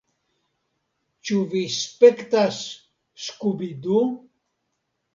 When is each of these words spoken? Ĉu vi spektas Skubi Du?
Ĉu 1.29 1.37
vi 1.51 1.61
spektas 1.77 2.59
Skubi 3.29 3.73
Du? 3.87 4.05